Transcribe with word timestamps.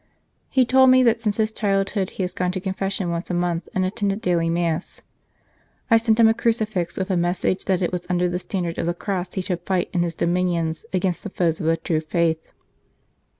He 0.49 0.65
told 0.65 0.89
me 0.89 1.03
that 1.03 1.21
since 1.21 1.37
his 1.37 1.51
childhood 1.51 2.09
he 2.17 2.23
has 2.23 2.33
gone 2.33 2.51
to 2.53 2.59
confession 2.59 3.11
once 3.11 3.29
a 3.29 3.35
month, 3.35 3.69
and 3.75 3.85
attended 3.85 4.19
daily 4.19 4.49
Mass. 4.49 5.03
I 5.91 5.97
sent 5.97 6.19
him 6.19 6.27
a 6.27 6.33
crucifix, 6.33 6.97
with 6.97 7.11
a 7.11 7.15
message 7.15 7.65
that 7.65 7.83
it 7.83 7.91
was 7.91 8.07
under 8.09 8.27
the 8.27 8.39
standard 8.39 8.79
of 8.79 8.87
the 8.87 8.95
Cross 8.95 9.35
he 9.35 9.41
should 9.41 9.61
fight 9.61 9.91
in 9.93 10.01
his 10.01 10.15
dominions 10.15 10.87
against 10.91 11.21
the 11.21 11.29
foes 11.29 11.59
of 11.59 11.67
the 11.67 11.77
true 11.77 12.01
Faith. 12.01 12.41